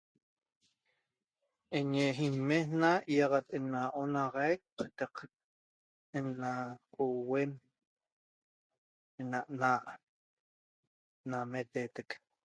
[1.77, 5.15] eñe imejna iaxatena onaxaiq cataq
[6.17, 6.51] ena
[6.93, 7.51] cohueem
[9.19, 9.39] ena
[11.29, 12.09] naa meteteq